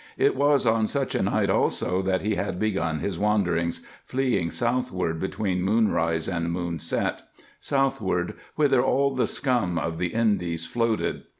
[0.17, 5.19] It was on such a night, also, that he had begun his wanderings, fleeing southward
[5.19, 7.21] between moonrise and moonset;
[7.59, 11.25] southward, whither all the scum of the Indies floated.